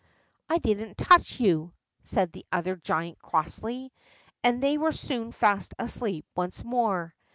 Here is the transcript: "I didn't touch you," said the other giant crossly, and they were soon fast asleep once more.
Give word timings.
"I 0.49 0.57
didn't 0.57 0.97
touch 0.97 1.39
you," 1.39 1.73
said 2.01 2.31
the 2.31 2.43
other 2.51 2.75
giant 2.75 3.19
crossly, 3.19 3.93
and 4.43 4.59
they 4.63 4.79
were 4.79 4.91
soon 4.93 5.31
fast 5.31 5.75
asleep 5.77 6.25
once 6.35 6.63
more. 6.63 7.13